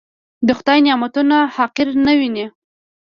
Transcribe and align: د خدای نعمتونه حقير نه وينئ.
د 0.47 0.49
خدای 0.59 0.79
نعمتونه 0.87 1.37
حقير 1.55 1.87
نه 2.05 2.13
وينئ. 2.19 2.45